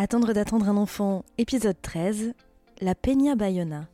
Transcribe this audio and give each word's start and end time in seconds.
Attendre 0.00 0.32
d'attendre 0.32 0.68
un 0.68 0.76
enfant, 0.76 1.24
épisode 1.38 1.76
13, 1.82 2.32
la 2.80 2.94
Peña 2.94 3.34
Bayona. 3.34 3.88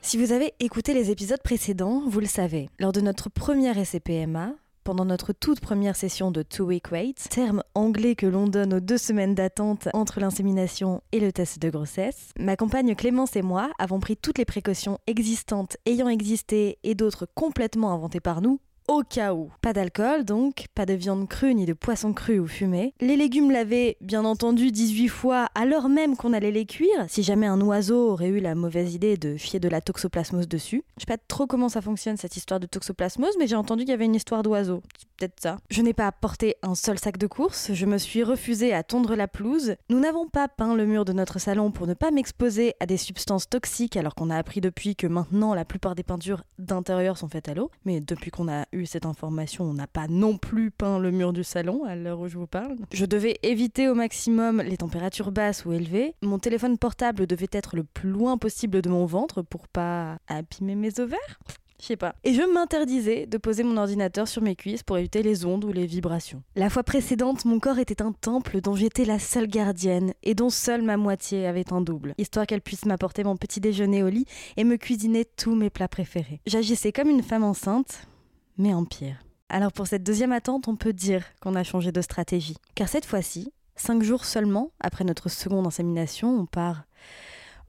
Si 0.00 0.16
vous 0.16 0.30
avez 0.30 0.54
écouté 0.60 0.94
les 0.94 1.10
épisodes 1.10 1.42
précédents, 1.42 2.04
vous 2.06 2.20
le 2.20 2.26
savez, 2.26 2.70
lors 2.78 2.92
de 2.92 3.00
notre 3.00 3.28
première 3.28 3.84
SCPMA, 3.84 4.54
pendant 4.84 5.04
notre 5.04 5.32
toute 5.32 5.58
première 5.58 5.96
session 5.96 6.30
de 6.30 6.42
two-week 6.42 6.92
wait, 6.92 7.14
terme 7.30 7.64
anglais 7.74 8.14
que 8.14 8.26
l'on 8.26 8.46
donne 8.46 8.74
aux 8.74 8.80
deux 8.80 8.96
semaines 8.96 9.34
d'attente 9.34 9.88
entre 9.92 10.20
l'insémination 10.20 11.02
et 11.10 11.18
le 11.18 11.32
test 11.32 11.58
de 11.58 11.68
grossesse, 11.68 12.30
ma 12.38 12.54
compagne 12.54 12.94
Clémence 12.94 13.34
et 13.34 13.42
moi 13.42 13.72
avons 13.80 13.98
pris 13.98 14.16
toutes 14.16 14.38
les 14.38 14.44
précautions 14.44 14.98
existantes 15.08 15.78
ayant 15.84 16.10
existé 16.10 16.78
et 16.84 16.94
d'autres 16.94 17.26
complètement 17.34 17.90
inventées 17.90 18.20
par 18.20 18.40
nous 18.40 18.60
au 18.88 19.02
cas 19.02 19.34
où. 19.34 19.50
Pas 19.60 19.72
d'alcool 19.72 20.24
donc, 20.24 20.66
pas 20.74 20.86
de 20.86 20.94
viande 20.94 21.28
crue 21.28 21.54
ni 21.54 21.66
de 21.66 21.72
poisson 21.72 22.12
cru 22.12 22.38
ou 22.38 22.46
fumé. 22.46 22.94
Les 23.00 23.16
légumes 23.16 23.50
lavés, 23.50 23.96
bien 24.00 24.24
entendu, 24.24 24.70
18 24.70 25.08
fois 25.08 25.48
alors 25.54 25.88
même 25.88 26.16
qu'on 26.16 26.32
allait 26.32 26.50
les 26.50 26.66
cuire, 26.66 27.06
si 27.08 27.22
jamais 27.22 27.46
un 27.46 27.60
oiseau 27.60 28.10
aurait 28.10 28.28
eu 28.28 28.40
la 28.40 28.54
mauvaise 28.54 28.94
idée 28.94 29.16
de 29.16 29.36
fier 29.36 29.60
de 29.60 29.68
la 29.68 29.80
toxoplasmose 29.80 30.48
dessus. 30.48 30.84
Je 30.96 31.02
sais 31.02 31.06
pas 31.06 31.18
trop 31.28 31.46
comment 31.46 31.68
ça 31.68 31.80
fonctionne 31.80 32.16
cette 32.16 32.36
histoire 32.36 32.60
de 32.60 32.66
toxoplasmose, 32.66 33.36
mais 33.38 33.46
j'ai 33.46 33.56
entendu 33.56 33.82
qu'il 33.82 33.90
y 33.90 33.94
avait 33.94 34.04
une 34.04 34.14
histoire 34.14 34.42
d'oiseau. 34.42 34.82
Je 35.70 35.82
n'ai 35.82 35.92
pas 35.92 36.06
apporté 36.06 36.56
un 36.62 36.74
seul 36.74 36.98
sac 36.98 37.18
de 37.18 37.26
course, 37.26 37.72
je 37.72 37.86
me 37.86 37.98
suis 37.98 38.22
refusée 38.22 38.72
à 38.72 38.82
tondre 38.82 39.14
la 39.14 39.28
pelouse. 39.28 39.76
Nous 39.88 40.00
n'avons 40.00 40.26
pas 40.26 40.48
peint 40.48 40.74
le 40.74 40.86
mur 40.86 41.04
de 41.04 41.12
notre 41.12 41.38
salon 41.38 41.70
pour 41.70 41.86
ne 41.86 41.94
pas 41.94 42.10
m'exposer 42.10 42.74
à 42.80 42.86
des 42.86 42.96
substances 42.96 43.48
toxiques 43.48 43.96
alors 43.96 44.14
qu'on 44.14 44.30
a 44.30 44.36
appris 44.36 44.60
depuis 44.60 44.96
que 44.96 45.06
maintenant 45.06 45.54
la 45.54 45.64
plupart 45.64 45.94
des 45.94 46.02
peintures 46.02 46.42
d'intérieur 46.58 47.18
sont 47.18 47.28
faites 47.28 47.48
à 47.48 47.54
l'eau. 47.54 47.70
Mais 47.84 48.00
depuis 48.00 48.30
qu'on 48.30 48.48
a 48.48 48.66
eu 48.72 48.86
cette 48.86 49.06
information, 49.06 49.64
on 49.64 49.74
n'a 49.74 49.86
pas 49.86 50.08
non 50.08 50.38
plus 50.38 50.70
peint 50.70 50.98
le 50.98 51.10
mur 51.10 51.32
du 51.32 51.44
salon 51.44 51.84
à 51.84 51.94
l'heure 51.94 52.20
où 52.20 52.28
je 52.28 52.38
vous 52.38 52.46
parle. 52.46 52.76
Je 52.92 53.06
devais 53.06 53.38
éviter 53.42 53.88
au 53.88 53.94
maximum 53.94 54.62
les 54.62 54.76
températures 54.76 55.32
basses 55.32 55.64
ou 55.64 55.72
élevées. 55.72 56.14
Mon 56.22 56.38
téléphone 56.38 56.78
portable 56.78 57.26
devait 57.26 57.48
être 57.52 57.76
le 57.76 57.84
plus 57.84 58.10
loin 58.10 58.38
possible 58.38 58.82
de 58.82 58.88
mon 58.88 59.06
ventre 59.06 59.42
pour 59.42 59.68
pas 59.68 60.18
abîmer 60.28 60.74
mes 60.74 61.00
ovaires. 61.00 61.38
Je 61.82 61.88
sais 61.88 61.96
pas. 61.96 62.14
Et 62.22 62.32
je 62.32 62.42
m'interdisais 62.42 63.26
de 63.26 63.38
poser 63.38 63.64
mon 63.64 63.76
ordinateur 63.76 64.28
sur 64.28 64.40
mes 64.40 64.54
cuisses 64.54 64.84
pour 64.84 64.98
éviter 64.98 65.24
les 65.24 65.44
ondes 65.44 65.64
ou 65.64 65.72
les 65.72 65.84
vibrations. 65.84 66.44
La 66.54 66.70
fois 66.70 66.84
précédente, 66.84 67.44
mon 67.44 67.58
corps 67.58 67.80
était 67.80 68.02
un 68.02 68.12
temple 68.12 68.60
dont 68.60 68.76
j'étais 68.76 69.04
la 69.04 69.18
seule 69.18 69.48
gardienne 69.48 70.14
et 70.22 70.34
dont 70.34 70.48
seule 70.48 70.82
ma 70.82 70.96
moitié 70.96 71.44
avait 71.44 71.72
un 71.72 71.80
double, 71.80 72.14
histoire 72.18 72.46
qu'elle 72.46 72.60
puisse 72.60 72.84
m'apporter 72.84 73.24
mon 73.24 73.36
petit 73.36 73.58
déjeuner 73.58 74.04
au 74.04 74.08
lit 74.08 74.26
et 74.56 74.62
me 74.62 74.76
cuisiner 74.76 75.24
tous 75.24 75.56
mes 75.56 75.70
plats 75.70 75.88
préférés. 75.88 76.40
J'agissais 76.46 76.92
comme 76.92 77.10
une 77.10 77.24
femme 77.24 77.42
enceinte, 77.42 78.06
mais 78.58 78.72
en 78.72 78.84
pire. 78.84 79.16
Alors 79.48 79.72
pour 79.72 79.88
cette 79.88 80.04
deuxième 80.04 80.32
attente, 80.32 80.68
on 80.68 80.76
peut 80.76 80.92
dire 80.92 81.24
qu'on 81.40 81.56
a 81.56 81.64
changé 81.64 81.90
de 81.90 82.00
stratégie. 82.00 82.56
Car 82.76 82.88
cette 82.88 83.06
fois-ci, 83.06 83.52
cinq 83.74 84.04
jours 84.04 84.24
seulement 84.24 84.70
après 84.78 85.02
notre 85.02 85.28
seconde 85.28 85.66
insémination, 85.66 86.32
on 86.32 86.46
part 86.46 86.84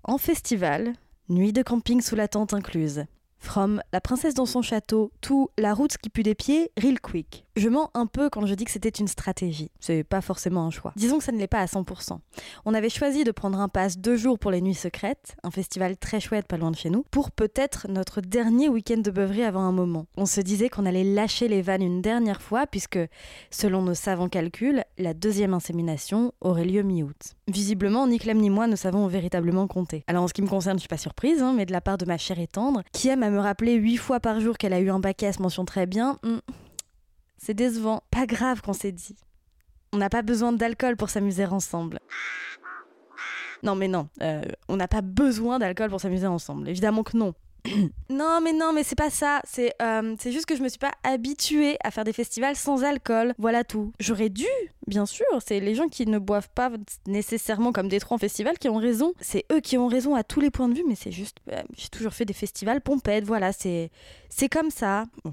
en 0.04 0.20
festival, 0.20 0.94
nuit 1.30 1.52
de 1.52 1.64
camping 1.64 2.00
sous 2.00 2.16
la 2.16 2.28
tente 2.28 2.54
incluse. 2.54 3.06
From 3.44 3.84
La 3.92 4.00
princesse 4.00 4.34
dans 4.34 4.46
son 4.46 4.62
château, 4.62 5.12
tout 5.20 5.50
La 5.58 5.74
route 5.74 5.98
qui 5.98 6.10
pue 6.10 6.24
des 6.24 6.34
pieds, 6.34 6.72
real 6.82 7.00
quick. 7.02 7.46
Je 7.58 7.68
mens 7.68 7.92
un 7.94 8.08
peu 8.08 8.30
quand 8.30 8.46
je 8.48 8.56
dis 8.56 8.64
que 8.64 8.72
c'était 8.72 8.90
une 8.90 9.10
stratégie. 9.10 9.70
C'est 9.80 10.04
pas 10.04 10.22
forcément 10.22 10.66
un 10.66 10.72
choix. 10.72 10.94
Disons 10.96 11.18
que 11.20 11.24
ça 11.26 11.34
ne 11.34 11.38
l'est 11.38 11.46
pas 11.46 11.60
à 11.60 11.66
100%. 11.66 12.18
On 12.66 12.74
avait 12.74 12.90
choisi 12.90 13.26
de 13.26 13.32
prendre 13.32 13.60
un 13.60 13.68
pass 13.68 13.98
deux 13.98 14.16
jours 14.16 14.40
pour 14.40 14.50
les 14.50 14.62
Nuits 14.62 14.74
Secrètes, 14.74 15.36
un 15.44 15.52
festival 15.52 15.98
très 15.98 16.22
chouette 16.22 16.48
pas 16.48 16.58
loin 16.58 16.72
de 16.72 16.78
chez 16.78 16.90
nous, 16.90 17.06
pour 17.12 17.32
peut-être 17.32 17.88
notre 17.90 18.22
dernier 18.22 18.70
week-end 18.70 18.98
de 18.98 19.12
beuverie 19.12 19.44
avant 19.44 19.64
un 19.66 19.74
moment. 19.74 20.08
On 20.18 20.26
se 20.26 20.42
disait 20.42 20.70
qu'on 20.70 20.86
allait 20.86 21.04
lâcher 21.04 21.48
les 21.48 21.62
vannes 21.62 21.84
une 21.84 22.02
dernière 22.02 22.42
fois, 22.42 22.66
puisque, 22.66 23.00
selon 23.52 23.84
nos 23.84 23.94
savants 23.94 24.30
calculs, 24.30 24.84
la 24.98 25.14
deuxième 25.14 25.54
insémination 25.54 26.34
aurait 26.42 26.66
lieu 26.66 26.82
mi-août. 26.82 27.36
Visiblement, 27.48 28.08
ni 28.08 28.20
Clem 28.20 28.38
ni 28.38 28.50
moi 28.50 28.68
ne 28.68 28.76
savons 28.76 29.06
véritablement 29.08 29.68
compter. 29.68 30.06
Alors 30.08 30.24
en 30.24 30.28
ce 30.28 30.34
qui 30.34 30.42
me 30.42 30.48
concerne, 30.48 30.78
je 30.78 30.82
suis 30.82 30.88
pas 30.88 30.98
surprise, 30.98 31.42
hein, 31.42 31.54
mais 31.54 31.66
de 31.66 31.74
la 31.74 31.82
part 31.82 31.98
de 31.98 32.06
ma 32.06 32.18
chère 32.18 32.40
et 32.40 32.48
tendre, 32.48 32.84
qui 32.94 33.10
aime 33.10 33.22
à 33.24 33.30
me 33.30 33.40
rappeler 33.40 33.74
huit 33.74 33.98
fois 33.98 34.20
par 34.22 34.40
jour 34.40 34.58
qu'elle 34.58 34.74
a 34.74 34.80
eu 34.80 34.90
un 34.90 35.00
bac 35.00 35.22
S 35.24 35.40
mention 35.40 35.66
très 35.66 35.86
bien, 35.86 36.18
hmm, 36.24 36.38
c'est 37.38 37.54
décevant. 37.54 38.02
Pas 38.10 38.26
grave 38.26 38.62
qu'on 38.62 38.72
s'est 38.72 38.94
dit. 38.94 39.18
On 39.92 39.98
n'a 39.98 40.10
pas 40.10 40.22
besoin 40.22 40.54
d'alcool 40.54 40.96
pour 40.96 41.10
s'amuser 41.10 41.46
ensemble. 41.46 42.00
Non 43.62 43.76
mais 43.76 43.88
non, 43.88 44.08
euh, 44.22 44.42
on 44.70 44.76
n'a 44.78 44.88
pas 44.88 45.02
besoin 45.02 45.60
d'alcool 45.60 45.90
pour 45.90 46.02
s'amuser 46.02 46.28
ensemble. 46.28 46.70
Évidemment 46.70 47.04
que 47.04 47.18
non. 47.18 47.34
non 48.10 48.40
mais 48.42 48.54
non 48.54 48.74
mais 48.74 48.84
c'est 48.84 48.98
pas 48.98 49.10
ça. 49.10 49.42
C'est 49.46 49.74
euh, 49.82 50.16
c'est 50.20 50.32
juste 50.32 50.46
que 50.46 50.56
je 50.56 50.64
me 50.64 50.70
suis 50.70 50.80
pas 50.80 50.94
habituée 51.04 51.78
à 51.84 51.92
faire 51.92 52.04
des 52.04 52.14
festivals 52.14 52.56
sans 52.56 52.84
alcool. 52.84 53.34
Voilà 53.38 53.64
tout. 53.64 53.94
J'aurais 54.00 54.30
dû, 54.30 54.48
bien 54.88 55.06
sûr. 55.06 55.26
C'est 55.46 55.60
les 55.60 55.76
gens 55.76 55.88
qui 55.88 56.06
ne 56.06 56.20
boivent 56.20 56.50
pas 56.54 56.72
nécessairement 57.08 57.72
comme 57.72 57.88
des 57.88 58.00
trois 58.00 58.16
en 58.16 58.18
festival 58.18 58.58
qui 58.58 58.70
ont 58.70 58.78
raison. 58.78 59.14
C'est 59.20 59.46
eux 59.52 59.60
qui 59.60 59.78
ont 59.78 59.88
raison 59.88 60.16
à 60.16 60.24
tous 60.24 60.40
les 60.40 60.50
points 60.50 60.70
de 60.70 60.76
vue. 60.76 60.84
Mais 60.88 60.96
c'est 60.96 61.12
juste, 61.12 61.38
euh, 61.52 61.62
j'ai 61.76 61.90
toujours 61.90 62.14
fait 62.14 62.26
des 62.26 62.34
festivals 62.34 62.82
pompettes. 62.82 63.26
Voilà, 63.26 63.52
c'est 63.52 63.90
c'est 64.30 64.50
comme 64.50 64.72
ça. 64.72 65.06
Oh. 65.26 65.30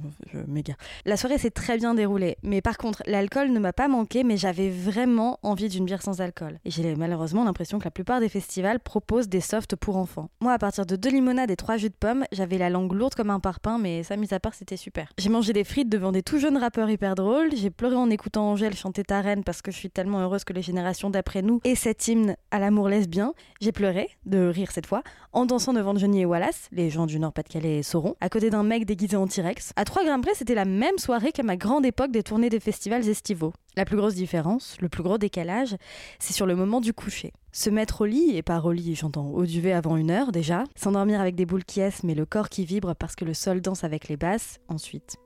La 1.07 1.17
soirée 1.17 1.39
s'est 1.39 1.51
très 1.51 1.79
bien 1.79 1.95
déroulée. 1.95 2.37
Mais 2.43 2.61
par 2.61 2.77
contre, 2.77 3.03
l'alcool 3.07 3.51
ne 3.51 3.59
m'a 3.59 3.73
pas 3.73 3.89
manqué. 3.89 4.25
Mais 4.25 4.37
j'avais 4.37 4.71
vraiment 4.71 5.39
envie 5.43 5.69
d'une 5.69 5.85
bière 5.85 6.03
sans 6.03 6.21
alcool. 6.21 6.59
Et 6.65 6.71
j'ai 6.71 6.95
malheureusement 6.97 7.45
l'impression 7.45 7.79
que 7.79 7.85
la 7.85 7.91
plupart 7.91 8.21
des 8.21 8.29
festivals 8.29 8.81
proposent 8.81 9.29
des 9.29 9.41
softs 9.41 9.77
pour 9.77 9.97
enfants. 9.97 10.31
Moi, 10.41 10.53
à 10.53 10.59
partir 10.59 10.87
de 10.87 10.97
deux 10.97 11.11
limonades 11.11 11.51
et 11.51 11.57
trois 11.57 11.77
jus 11.77 11.89
de 11.89 11.95
pommes, 11.95 12.25
j'avais 12.33 12.59
la 12.59 12.71
langue 12.71 12.93
lourde 12.93 13.15
comme 13.15 13.31
un 13.31 13.41
parpaing, 13.41 13.79
mais 13.79 14.03
ça, 14.03 14.17
mis 14.17 14.33
à 14.33 14.41
part, 14.41 14.55
c'était 14.55 14.77
super. 14.77 15.13
J'ai 15.19 15.29
mangé 15.29 15.53
des 15.53 15.65
frites 15.65 15.89
devant 15.89 16.13
des 16.13 16.23
tout 16.23 16.39
jeunes 16.39 16.57
rappeurs 16.57 16.91
hyper 16.91 17.15
drôles. 17.15 17.51
J'ai 17.55 17.71
pleuré 17.71 17.97
en 17.97 18.11
écoutant 18.11 18.51
Angèle 18.51 18.77
chanter 18.77 19.05
ta 19.05 19.21
parce 19.45 19.63
que 19.63 19.71
je 19.71 19.77
suis 19.77 19.91
tellement 19.91 20.21
heureuse 20.21 20.45
que 20.45 20.53
les 20.53 20.63
générations 20.63 21.11
d'après 21.11 21.43
nous 21.43 21.61
aient 21.65 21.75
cet 21.75 22.07
hymne 22.07 22.37
à 22.51 22.59
l'amour 22.59 22.89
lesbien. 22.89 23.35
J'ai 23.61 23.73
pleuré, 23.73 24.09
de 24.27 24.47
rire 24.47 24.71
cette 24.71 24.87
fois, 24.87 25.03
en 25.33 25.47
dansant 25.47 25.73
devant 25.73 25.97
Johnny 25.97 26.21
et 26.21 26.25
Wallace, 26.25 26.69
les 26.71 26.91
gens 26.91 27.07
du 27.07 27.19
Nord-Pas-de-Calais 27.19 27.83
sauront, 27.83 28.15
à 28.21 28.29
côté 28.29 28.51
d'un 28.51 28.63
mec 28.63 28.85
déguisé 28.85 29.17
en 29.17 29.27
T-Rex. 29.27 29.73
À 29.77 29.85
3 29.85 30.05
grammes 30.05 30.23
près, 30.23 30.35
c'était 30.35 30.55
la 30.55 30.65
même 30.65 30.99
soirée 30.99 31.33
qu'à 31.33 31.43
ma 31.43 31.57
grande 31.57 31.85
époque 31.85 32.13
des 32.13 32.23
tournées 32.23 32.51
des 32.51 32.61
festivals 32.61 33.09
estivaux. 33.09 33.53
La 33.77 33.85
plus 33.85 33.97
grosse 33.97 34.15
différence, 34.15 34.77
le 34.81 34.89
plus 34.89 35.03
gros 35.03 35.19
décalage, 35.19 35.77
c'est 36.19 36.33
sur 36.33 36.47
le 36.47 36.57
moment 36.57 36.81
du 36.81 36.93
coucher. 36.93 37.33
Se 37.53 37.71
mettre 37.71 38.03
au 38.03 38.07
lit, 38.07 38.37
et 38.37 38.43
par 38.43 38.65
au 38.65 38.73
lit 38.73 38.95
j'entends 38.95 39.31
au 39.31 39.45
duvet 39.45 39.73
avant 39.73 39.97
une 39.97 40.11
heure 40.11 40.33
déjà, 40.33 40.65
s'endormir 40.77 41.21
avec 41.21 41.35
des 41.35 41.47
boules 41.47 41.65
qui 41.65 41.81
mais 42.05 42.15
le 42.15 42.27
corps 42.27 42.49
qui 42.49 42.65
vibre 42.65 42.95
parce 42.95 43.17
que 43.17 43.25
le 43.25 43.35
sol 43.35 43.61
danse 43.61 43.85
avec 43.85 44.09
les 44.09 44.17
basses, 44.17 44.59
ensuite. 44.69 45.17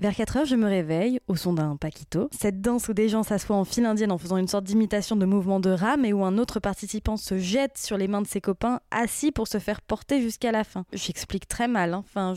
Vers 0.00 0.14
4 0.14 0.36
heures, 0.38 0.44
je 0.46 0.56
me 0.56 0.66
réveille 0.66 1.20
au 1.28 1.36
son 1.36 1.52
d'un 1.52 1.76
paquito. 1.76 2.30
Cette 2.32 2.62
danse 2.62 2.88
où 2.88 2.94
des 2.94 3.10
gens 3.10 3.22
s'assoient 3.22 3.56
en 3.56 3.66
file 3.66 3.84
indienne 3.84 4.12
en 4.12 4.16
faisant 4.16 4.38
une 4.38 4.48
sorte 4.48 4.64
d'imitation 4.64 5.14
de 5.14 5.26
mouvement 5.26 5.60
de 5.60 5.68
rame 5.68 6.06
et 6.06 6.14
où 6.14 6.24
un 6.24 6.38
autre 6.38 6.58
participant 6.58 7.18
se 7.18 7.36
jette 7.36 7.76
sur 7.76 7.98
les 7.98 8.08
mains 8.08 8.22
de 8.22 8.26
ses 8.26 8.40
copains 8.40 8.80
assis 8.90 9.30
pour 9.30 9.46
se 9.46 9.58
faire 9.58 9.82
porter 9.82 10.22
jusqu'à 10.22 10.52
la 10.52 10.64
fin. 10.64 10.86
J'explique 10.94 11.46
très 11.46 11.68
mal. 11.68 11.92
hein. 11.92 12.02
Enfin, 12.08 12.32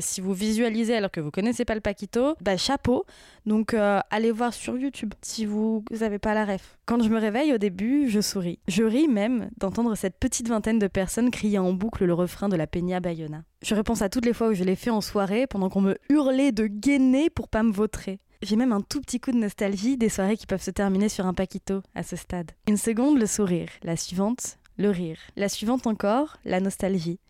si 0.00 0.20
vous 0.20 0.32
visualisez 0.32 0.94
alors 0.94 1.10
que 1.10 1.20
vous 1.20 1.32
connaissez 1.32 1.64
pas 1.64 1.74
le 1.74 1.80
paquito, 1.80 2.36
bah 2.40 2.56
chapeau. 2.56 3.04
Donc 3.46 3.74
euh, 3.74 3.98
allez 4.10 4.30
voir 4.30 4.54
sur 4.54 4.78
YouTube 4.78 5.12
si 5.22 5.44
vous 5.44 5.84
n'avez 5.90 6.20
pas 6.20 6.34
la 6.34 6.44
ref. 6.44 6.78
Quand 6.86 7.02
je 7.02 7.08
me 7.08 7.18
réveille 7.18 7.52
au 7.52 7.58
début, 7.58 8.08
je 8.08 8.20
souris. 8.20 8.60
Je 8.68 8.84
ris 8.84 9.08
même 9.08 9.50
d'entendre 9.58 9.96
cette 9.96 10.20
petite 10.20 10.48
vingtaine 10.48 10.78
de 10.78 10.86
personnes 10.86 11.32
crier 11.32 11.58
en 11.58 11.72
boucle 11.72 12.04
le 12.04 12.14
refrain 12.14 12.48
de 12.48 12.54
la 12.54 12.68
Peña 12.68 13.00
Bayona. 13.00 13.42
Je 13.62 13.76
repense 13.76 14.02
à 14.02 14.08
toutes 14.08 14.26
les 14.26 14.32
fois 14.32 14.48
où 14.48 14.54
je 14.54 14.64
l'ai 14.64 14.74
fait 14.74 14.90
en 14.90 15.00
soirée 15.00 15.46
pendant 15.46 15.68
qu'on 15.68 15.80
me 15.80 15.96
hurlait 16.08 16.50
de 16.50 16.66
gainer 16.66 17.30
pour 17.30 17.48
pas 17.48 17.62
me 17.62 17.72
vautrer. 17.72 18.18
J'ai 18.42 18.56
même 18.56 18.72
un 18.72 18.80
tout 18.80 19.00
petit 19.00 19.20
coup 19.20 19.30
de 19.30 19.36
nostalgie 19.36 19.96
des 19.96 20.08
soirées 20.08 20.36
qui 20.36 20.46
peuvent 20.46 20.62
se 20.62 20.72
terminer 20.72 21.08
sur 21.08 21.26
un 21.26 21.34
paquito 21.34 21.80
à 21.94 22.02
ce 22.02 22.16
stade. 22.16 22.50
Une 22.66 22.76
seconde, 22.76 23.20
le 23.20 23.26
sourire. 23.26 23.68
La 23.84 23.96
suivante, 23.96 24.58
le 24.78 24.90
rire. 24.90 25.18
La 25.36 25.48
suivante 25.48 25.86
encore, 25.86 26.38
la 26.44 26.58
nostalgie. 26.58 27.20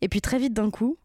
Et 0.00 0.08
puis 0.08 0.22
très 0.22 0.38
vite 0.38 0.54
d'un 0.54 0.70
coup, 0.70 0.96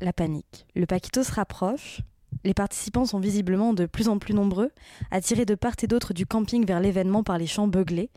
la 0.00 0.12
panique. 0.12 0.66
Le 0.74 0.86
paquito 0.86 1.22
se 1.22 1.30
rapproche. 1.30 2.00
Les 2.42 2.54
participants 2.54 3.04
sont 3.04 3.20
visiblement 3.20 3.72
de 3.72 3.86
plus 3.86 4.08
en 4.08 4.18
plus 4.18 4.34
nombreux, 4.34 4.72
attirés 5.12 5.44
de 5.44 5.54
part 5.54 5.74
et 5.80 5.86
d'autre 5.86 6.12
du 6.12 6.26
camping 6.26 6.66
vers 6.66 6.80
l'événement 6.80 7.22
par 7.22 7.38
les 7.38 7.46
chants 7.46 7.68
beuglés. 7.68 8.10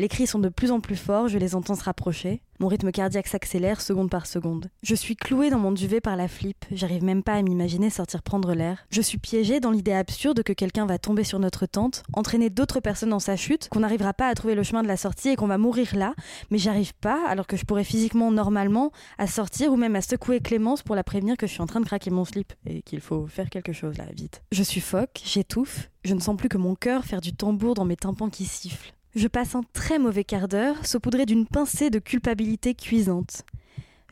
Les 0.00 0.06
cris 0.06 0.28
sont 0.28 0.38
de 0.38 0.48
plus 0.48 0.70
en 0.70 0.78
plus 0.78 0.94
forts, 0.94 1.26
je 1.26 1.38
les 1.38 1.56
entends 1.56 1.74
se 1.74 1.82
rapprocher. 1.82 2.40
Mon 2.60 2.68
rythme 2.68 2.92
cardiaque 2.92 3.26
s'accélère 3.26 3.80
seconde 3.80 4.10
par 4.10 4.26
seconde. 4.26 4.70
Je 4.84 4.94
suis 4.94 5.16
clouée 5.16 5.50
dans 5.50 5.58
mon 5.58 5.72
duvet 5.72 6.00
par 6.00 6.14
la 6.14 6.28
flip, 6.28 6.64
j'arrive 6.70 7.02
même 7.02 7.24
pas 7.24 7.34
à 7.34 7.42
m'imaginer 7.42 7.90
sortir 7.90 8.22
prendre 8.22 8.54
l'air. 8.54 8.86
Je 8.90 9.02
suis 9.02 9.18
piégée 9.18 9.58
dans 9.58 9.72
l'idée 9.72 9.92
absurde 9.92 10.44
que 10.44 10.52
quelqu'un 10.52 10.86
va 10.86 10.98
tomber 10.98 11.24
sur 11.24 11.40
notre 11.40 11.66
tente, 11.66 12.04
entraîner 12.12 12.48
d'autres 12.48 12.78
personnes 12.78 13.10
dans 13.10 13.18
sa 13.18 13.34
chute, 13.34 13.68
qu'on 13.70 13.80
n'arrivera 13.80 14.14
pas 14.14 14.28
à 14.28 14.34
trouver 14.34 14.54
le 14.54 14.62
chemin 14.62 14.84
de 14.84 14.88
la 14.88 14.96
sortie 14.96 15.30
et 15.30 15.36
qu'on 15.36 15.48
va 15.48 15.58
mourir 15.58 15.96
là, 15.96 16.14
mais 16.52 16.58
j'arrive 16.58 16.94
pas, 16.94 17.20
alors 17.26 17.48
que 17.48 17.56
je 17.56 17.64
pourrais 17.64 17.82
physiquement, 17.82 18.30
normalement, 18.30 18.92
à 19.18 19.26
sortir 19.26 19.72
ou 19.72 19.76
même 19.76 19.96
à 19.96 20.00
secouer 20.00 20.38
Clémence 20.38 20.84
pour 20.84 20.94
la 20.94 21.02
prévenir 21.02 21.36
que 21.36 21.48
je 21.48 21.52
suis 21.54 21.62
en 21.62 21.66
train 21.66 21.80
de 21.80 21.86
craquer 21.86 22.10
mon 22.10 22.24
slip 22.24 22.52
et 22.66 22.82
qu'il 22.82 23.00
faut 23.00 23.26
faire 23.26 23.50
quelque 23.50 23.72
chose 23.72 23.98
là, 23.98 24.04
vite. 24.16 24.42
Je 24.52 24.62
suffoque, 24.62 25.20
j'étouffe, 25.24 25.90
je 26.04 26.14
ne 26.14 26.20
sens 26.20 26.36
plus 26.36 26.48
que 26.48 26.56
mon 26.56 26.76
cœur 26.76 27.04
faire 27.04 27.20
du 27.20 27.34
tambour 27.34 27.74
dans 27.74 27.84
mes 27.84 27.96
tympans 27.96 28.30
qui 28.30 28.44
sifflent. 28.44 28.94
Je 29.18 29.26
passe 29.26 29.56
un 29.56 29.62
très 29.72 29.98
mauvais 29.98 30.22
quart 30.22 30.46
d'heure, 30.46 30.86
saupoudré 30.86 31.26
d'une 31.26 31.44
pincée 31.44 31.90
de 31.90 31.98
culpabilité 31.98 32.76
cuisante. 32.76 33.42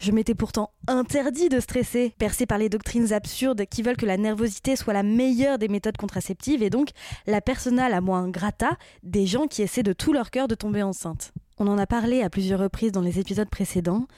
Je 0.00 0.10
m'étais 0.10 0.34
pourtant 0.34 0.72
interdit 0.88 1.48
de 1.48 1.60
stresser, 1.60 2.12
percé 2.18 2.44
par 2.44 2.58
les 2.58 2.68
doctrines 2.68 3.12
absurdes 3.12 3.66
qui 3.66 3.82
veulent 3.82 3.96
que 3.96 4.04
la 4.04 4.16
nervosité 4.16 4.74
soit 4.74 4.94
la 4.94 5.04
meilleure 5.04 5.58
des 5.58 5.68
méthodes 5.68 5.96
contraceptives 5.96 6.60
et 6.60 6.70
donc 6.70 6.90
la 7.28 7.40
persona 7.40 7.88
la 7.88 8.00
moins 8.00 8.28
grata 8.28 8.76
des 9.04 9.26
gens 9.26 9.46
qui 9.46 9.62
essaient 9.62 9.84
de 9.84 9.92
tout 9.92 10.12
leur 10.12 10.32
cœur 10.32 10.48
de 10.48 10.56
tomber 10.56 10.82
enceinte. 10.82 11.30
On 11.58 11.68
en 11.68 11.78
a 11.78 11.86
parlé 11.86 12.22
à 12.22 12.28
plusieurs 12.28 12.58
reprises 12.58 12.90
dans 12.90 13.00
les 13.00 13.20
épisodes 13.20 13.48
précédents, 13.48 14.08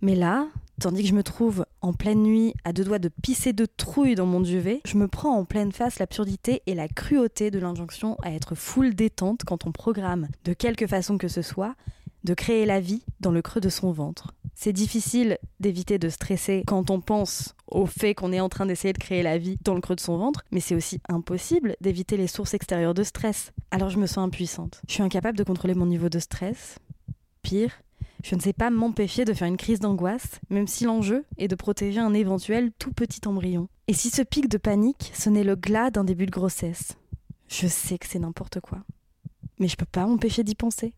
mais 0.00 0.14
là, 0.14 0.48
tandis 0.80 1.02
que 1.02 1.08
je 1.08 1.14
me 1.14 1.22
trouve 1.22 1.64
en 1.80 1.92
pleine 1.92 2.22
nuit 2.22 2.54
à 2.64 2.72
deux 2.72 2.84
doigts 2.84 2.98
de 2.98 3.08
pisser 3.08 3.52
de 3.52 3.66
trouille 3.66 4.14
dans 4.14 4.26
mon 4.26 4.40
duvet, 4.40 4.80
je 4.84 4.96
me 4.96 5.08
prends 5.08 5.36
en 5.36 5.44
pleine 5.44 5.72
face 5.72 5.98
l'absurdité 5.98 6.62
et 6.66 6.74
la 6.74 6.88
cruauté 6.88 7.50
de 7.50 7.58
l'injonction 7.58 8.16
à 8.22 8.32
être 8.32 8.54
full 8.54 8.94
détente 8.94 9.42
quand 9.44 9.66
on 9.66 9.72
programme, 9.72 10.28
de 10.44 10.52
quelque 10.52 10.86
façon 10.86 11.18
que 11.18 11.28
ce 11.28 11.42
soit, 11.42 11.74
de 12.24 12.34
créer 12.34 12.66
la 12.66 12.80
vie 12.80 13.02
dans 13.20 13.30
le 13.30 13.42
creux 13.42 13.60
de 13.60 13.68
son 13.68 13.92
ventre. 13.92 14.34
C'est 14.54 14.72
difficile 14.72 15.38
d'éviter 15.60 15.98
de 15.98 16.08
stresser 16.08 16.64
quand 16.66 16.90
on 16.90 17.00
pense 17.00 17.54
au 17.68 17.86
fait 17.86 18.14
qu'on 18.14 18.32
est 18.32 18.40
en 18.40 18.48
train 18.48 18.66
d'essayer 18.66 18.92
de 18.92 18.98
créer 18.98 19.22
la 19.22 19.38
vie 19.38 19.56
dans 19.62 19.74
le 19.74 19.80
creux 19.80 19.94
de 19.94 20.00
son 20.00 20.18
ventre, 20.18 20.42
mais 20.50 20.60
c'est 20.60 20.74
aussi 20.74 21.00
impossible 21.08 21.76
d'éviter 21.80 22.16
les 22.16 22.26
sources 22.26 22.54
extérieures 22.54 22.94
de 22.94 23.04
stress. 23.04 23.52
Alors 23.70 23.90
je 23.90 23.98
me 23.98 24.06
sens 24.06 24.18
impuissante. 24.18 24.80
Je 24.88 24.94
suis 24.94 25.02
incapable 25.02 25.38
de 25.38 25.44
contrôler 25.44 25.74
mon 25.74 25.86
niveau 25.86 26.08
de 26.08 26.18
stress. 26.18 26.78
Pire, 27.42 27.70
je 28.24 28.34
ne 28.34 28.40
sais 28.40 28.52
pas 28.52 28.70
m'empêcher 28.70 29.24
de 29.24 29.32
faire 29.32 29.48
une 29.48 29.56
crise 29.56 29.80
d'angoisse, 29.80 30.40
même 30.50 30.66
si 30.66 30.84
l'enjeu 30.84 31.24
est 31.36 31.48
de 31.48 31.54
protéger 31.54 32.00
un 32.00 32.14
éventuel 32.14 32.72
tout 32.78 32.92
petit 32.92 33.26
embryon. 33.26 33.68
Et 33.86 33.94
si 33.94 34.10
ce 34.10 34.22
pic 34.22 34.48
de 34.48 34.58
panique, 34.58 35.12
ce 35.14 35.30
n'est 35.30 35.44
le 35.44 35.56
glas 35.56 35.90
d'un 35.90 36.04
début 36.04 36.26
de 36.26 36.30
grossesse? 36.30 36.96
Je 37.48 37.66
sais 37.66 37.98
que 37.98 38.06
c'est 38.06 38.18
n'importe 38.18 38.60
quoi. 38.60 38.78
Mais 39.58 39.68
je 39.68 39.76
peux 39.76 39.86
pas 39.86 40.06
m'empêcher 40.06 40.44
d'y 40.44 40.54
penser. 40.54 40.92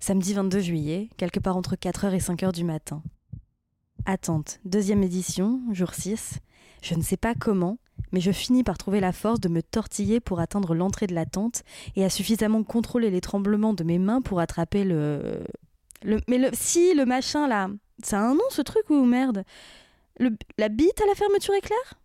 Samedi 0.00 0.34
22 0.34 0.60
juillet, 0.60 1.08
quelque 1.16 1.40
part 1.40 1.56
entre 1.56 1.74
4h 1.74 2.12
et 2.14 2.18
5h 2.18 2.52
du 2.52 2.64
matin. 2.64 3.02
Attente, 4.04 4.60
deuxième 4.64 5.02
édition, 5.02 5.60
jour 5.72 5.92
6. 5.92 6.38
Je 6.82 6.94
ne 6.94 7.02
sais 7.02 7.16
pas 7.16 7.34
comment, 7.34 7.78
mais 8.12 8.20
je 8.20 8.32
finis 8.32 8.64
par 8.64 8.78
trouver 8.78 9.00
la 9.00 9.12
force 9.12 9.40
de 9.40 9.48
me 9.48 9.62
tortiller 9.62 10.20
pour 10.20 10.40
atteindre 10.40 10.74
l'entrée 10.74 11.06
de 11.06 11.14
la 11.14 11.26
tente 11.26 11.62
et 11.96 12.04
à 12.04 12.10
suffisamment 12.10 12.62
contrôler 12.62 13.10
les 13.10 13.20
tremblements 13.20 13.74
de 13.74 13.84
mes 13.84 13.98
mains 13.98 14.20
pour 14.20 14.40
attraper 14.40 14.84
le. 14.84 15.44
mais 16.28 16.38
le. 16.38 16.50
Si, 16.52 16.94
le 16.94 17.04
machin 17.04 17.46
là. 17.48 17.68
Ça 18.02 18.20
a 18.20 18.22
un 18.22 18.34
nom 18.34 18.44
ce 18.50 18.62
truc 18.62 18.88
ou 18.90 19.04
merde? 19.04 19.44
La 20.56 20.68
bite 20.68 21.00
à 21.00 21.06
la 21.06 21.14
fermeture 21.14 21.54
éclair? 21.54 21.98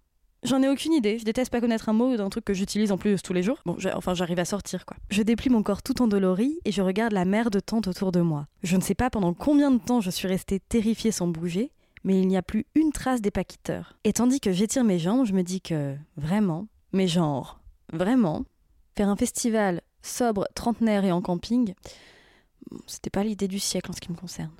J'en 0.43 0.61
ai 0.61 0.67
aucune 0.67 0.91
idée. 0.91 1.19
Je 1.19 1.23
déteste 1.23 1.51
pas 1.51 1.61
connaître 1.61 1.87
un 1.87 1.93
mot 1.93 2.17
d'un 2.17 2.29
truc 2.29 2.43
que 2.43 2.53
j'utilise 2.53 2.91
en 2.91 2.97
plus 2.97 3.21
tous 3.21 3.31
les 3.31 3.43
jours. 3.43 3.59
Bon, 3.65 3.77
enfin, 3.93 4.13
j'arrive 4.13 4.39
à 4.39 4.45
sortir 4.45 4.85
quoi. 4.85 4.97
Je 5.09 5.21
déplie 5.21 5.49
mon 5.49 5.63
corps 5.63 5.81
tout 5.81 6.01
endolori 6.01 6.59
et 6.65 6.71
je 6.71 6.81
regarde 6.81 7.13
la 7.13 7.23
mer 7.25 7.49
de 7.49 7.59
tente 7.59 7.87
autour 7.87 8.11
de 8.11 8.19
moi. 8.19 8.47
Je 8.61 8.75
ne 8.75 8.81
sais 8.81 8.95
pas 8.95 9.09
pendant 9.09 9.33
combien 9.33 9.71
de 9.71 9.77
temps 9.77 10.01
je 10.01 10.09
suis 10.09 10.27
restée 10.27 10.59
terrifiée 10.59 11.11
sans 11.11 11.27
bouger, 11.27 11.71
mais 12.03 12.19
il 12.19 12.27
n'y 12.27 12.37
a 12.37 12.41
plus 12.41 12.65
une 12.75 12.91
trace 12.91 13.21
des 13.21 13.31
paqueteurs. 13.31 13.97
Et 14.03 14.13
tandis 14.13 14.39
que 14.39 14.51
j'étire 14.51 14.83
mes 14.83 14.99
jambes, 14.99 15.25
je 15.25 15.33
me 15.33 15.43
dis 15.43 15.61
que 15.61 15.95
vraiment, 16.17 16.67
mais 16.91 17.07
genre, 17.07 17.59
vraiment, 17.91 18.43
faire 18.95 19.09
un 19.09 19.15
festival 19.15 19.81
sobre, 20.01 20.47
trentenaire 20.55 21.05
et 21.05 21.11
en 21.11 21.21
camping, 21.21 21.73
c'était 22.87 23.09
pas 23.09 23.23
l'idée 23.23 23.47
du 23.47 23.59
siècle 23.59 23.91
en 23.91 23.93
ce 23.93 24.01
qui 24.01 24.11
me 24.11 24.17
concerne. 24.17 24.51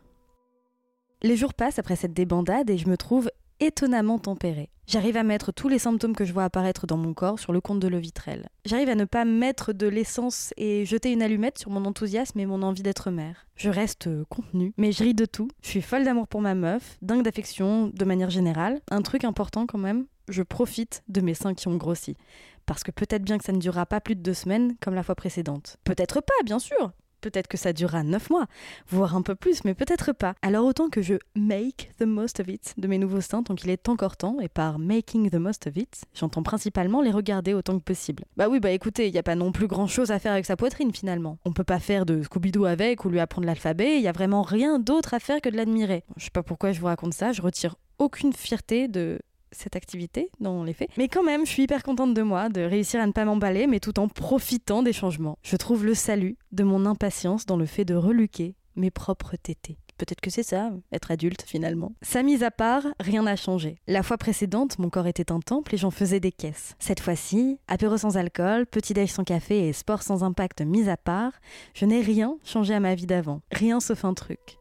Les 1.22 1.38
jours 1.38 1.54
passent 1.54 1.80
après 1.80 1.96
cette 1.96 2.14
débandade 2.14 2.70
et 2.70 2.78
je 2.78 2.90
me 2.90 2.98
trouve 2.98 3.30
étonnamment 3.66 4.20
tempérée. 4.20 4.70
J'arrive 4.86 5.16
à 5.16 5.24
mettre 5.24 5.54
tous 5.54 5.70
les 5.70 5.80
symptômes 5.80 6.16
que 6.16 6.26
je 6.26 6.34
vois 6.34 6.44
apparaître 6.44 6.86
dans 6.86 6.98
mon 6.98 7.14
corps 7.14 7.40
sur 7.40 7.54
le 7.54 7.62
compte 7.62 7.80
de 7.80 7.88
Levitrel. 7.88 8.50
J'arrive 8.66 8.90
à 8.90 8.96
ne 8.96 9.06
pas 9.06 9.24
mettre 9.24 9.72
de 9.72 9.88
l'essence 9.88 10.54
et 10.58 10.86
jeter 10.86 11.12
une 11.14 11.22
allumette 11.22 11.58
sur 11.58 11.72
mon 11.72 11.86
enthousiasme 11.86 12.40
et 12.40 12.46
mon 12.46 12.62
envie 12.62 12.84
d'être 12.84 13.10
mère. 13.10 13.48
Je 13.56 13.70
reste 13.70 14.10
contenue, 14.26 14.74
mais 14.78 14.92
je 14.92 15.04
ris 15.04 15.14
de 15.14 15.26
tout. 15.26 15.48
Je 15.62 15.70
suis 15.70 15.82
folle 15.82 16.04
d'amour 16.04 16.28
pour 16.28 16.42
ma 16.42 16.54
meuf, 16.54 16.98
dingue 17.02 17.24
d'affection 17.24 17.88
de 17.88 18.06
manière 18.06 18.30
générale. 18.30 18.82
Un 18.92 19.02
truc 19.02 19.24
important 19.24 19.66
quand 19.66 19.78
même, 19.78 20.06
je 20.28 20.44
profite 20.44 21.04
de 21.08 21.22
mes 21.22 21.34
seins 21.34 21.54
qui 21.54 21.68
ont 21.70 21.78
grossi. 21.78 22.18
Parce 22.66 22.84
que 22.84 22.92
peut-être 22.92 23.24
bien 23.24 23.38
que 23.38 23.44
ça 23.46 23.52
ne 23.52 23.60
durera 23.60 23.86
pas 23.86 24.02
plus 24.02 24.16
de 24.16 24.22
deux 24.22 24.34
semaines 24.34 24.76
comme 24.82 24.96
la 24.96 25.04
fois 25.04 25.16
précédente. 25.16 25.78
Peut-être 25.84 26.22
pas, 26.22 26.34
bien 26.46 26.60
sûr. 26.60 26.92
Peut-être 27.24 27.48
que 27.48 27.56
ça 27.56 27.72
durera 27.72 28.04
9 28.04 28.30
mois, 28.32 28.48
voire 28.90 29.16
un 29.16 29.22
peu 29.22 29.34
plus, 29.34 29.64
mais 29.64 29.74
peut-être 29.74 30.12
pas. 30.12 30.36
Alors 30.42 30.66
autant 30.66 30.90
que 30.90 31.02
je 31.02 31.14
make 31.38 31.90
the 31.98 32.04
most 32.04 32.42
of 32.42 32.50
it 32.50 32.74
de 32.78 32.86
mes 32.86 32.98
nouveaux 32.98 33.22
seins 33.22 33.44
tant 33.44 33.56
qu'il 33.56 33.70
est 33.70 33.88
encore 33.88 34.18
temps, 34.18 34.42
et 34.42 34.50
par 34.50 34.78
making 34.78 35.30
the 35.30 35.36
most 35.36 35.66
of 35.68 35.78
it, 35.78 36.04
j'entends 36.14 36.44
principalement 36.44 37.02
les 37.02 37.12
regarder 37.12 37.54
autant 37.54 37.80
que 37.80 37.84
possible. 37.84 38.26
Bah 38.36 38.50
oui, 38.50 38.60
bah 38.60 38.72
écoutez, 38.72 39.08
il 39.08 39.14
n'y 39.14 39.20
a 39.20 39.24
pas 39.24 39.36
non 39.36 39.54
plus 39.54 39.68
grand 39.68 39.88
chose 39.88 40.12
à 40.12 40.20
faire 40.20 40.34
avec 40.34 40.46
sa 40.46 40.58
poitrine 40.58 40.94
finalement. 40.94 41.38
On 41.46 41.54
peut 41.54 41.64
pas 41.64 41.80
faire 41.80 42.06
de 42.06 42.22
Scooby-Doo 42.22 42.66
avec 42.66 43.06
ou 43.06 43.10
lui 43.10 43.22
apprendre 43.22 43.48
l'alphabet, 43.48 43.96
il 43.96 44.04
y 44.04 44.10
a 44.10 44.12
vraiment 44.12 44.42
rien 44.42 44.80
d'autre 44.80 45.14
à 45.14 45.22
faire 45.22 45.40
que 45.40 45.48
de 45.48 45.56
l'admirer. 45.56 46.04
Je 46.18 46.26
sais 46.26 46.30
pas 46.30 46.44
pourquoi 46.44 46.74
je 46.74 46.82
vous 46.82 46.88
raconte 46.88 47.14
ça, 47.14 47.32
je 47.32 47.42
retire 47.42 47.78
aucune 48.00 48.34
fierté 48.34 48.90
de 48.90 49.20
cette 49.54 49.76
activité 49.76 50.30
dans 50.40 50.64
les 50.64 50.74
faits. 50.74 50.90
Mais 50.98 51.08
quand 51.08 51.24
même, 51.24 51.46
je 51.46 51.52
suis 51.52 51.64
hyper 51.64 51.84
contente 51.84 52.14
de 52.14 52.22
moi, 52.22 52.50
de 52.50 52.62
réussir 52.62 53.02
à 53.02 53.08
ne 53.08 53.12
pas 53.12 53.26
m'emballer, 53.26 53.68
mais 53.68 53.80
tout 53.80 54.00
en 54.00 54.08
profitant 54.08 54.84
des 54.84 54.94
changements. 54.94 55.38
Je 55.44 55.56
trouve 55.56 55.86
le 55.86 55.94
salut 55.94 56.38
de 56.52 56.64
mon 56.64 56.86
impatience 56.86 57.46
dans 57.46 57.58
le 57.58 57.66
fait 57.66 57.86
de 57.86 57.96
reluquer 57.96 58.56
mes 58.76 58.92
propres 58.92 59.36
tétés. 59.36 59.78
Peut-être 59.98 60.22
que 60.22 60.32
c'est 60.32 60.44
ça, 60.44 60.72
être 60.92 61.12
adulte 61.12 61.44
finalement. 61.44 61.94
Ça 62.02 62.24
mise 62.24 62.44
à 62.44 62.52
part, 62.52 62.84
rien 63.00 63.24
n'a 63.24 63.36
changé. 63.36 63.78
La 63.88 64.04
fois 64.04 64.18
précédente, 64.18 64.80
mon 64.80 64.90
corps 64.90 65.08
était 65.08 65.32
un 65.32 65.40
temple 65.40 65.76
et 65.76 65.78
j'en 65.78 65.92
faisais 65.92 66.20
des 66.20 66.32
caisses. 66.32 66.76
Cette 66.80 67.00
fois-ci, 67.00 67.60
apéro 67.68 67.98
sans 67.98 68.18
alcool, 68.18 68.66
petit 68.66 68.94
déj 68.94 69.12
sans 69.12 69.24
café 69.24 69.68
et 69.68 69.74
sport 69.74 70.02
sans 70.02 70.24
impact 70.24 70.62
mis 70.62 70.90
à 70.90 70.98
part, 70.98 71.34
je 71.74 71.86
n'ai 71.86 72.02
rien 72.02 72.38
changé 72.44 72.74
à 72.74 72.80
ma 72.80 72.96
vie 72.96 73.06
d'avant. 73.06 73.42
Rien 73.52 73.80
sauf 73.80 74.04
un 74.04 74.14
truc. 74.14 74.58